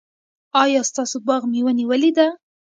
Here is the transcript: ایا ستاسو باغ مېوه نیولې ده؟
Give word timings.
ایا 0.61 0.81
ستاسو 0.89 1.17
باغ 1.27 1.41
مېوه 1.51 1.71
نیولې 1.79 2.11
ده؟ 2.17 2.27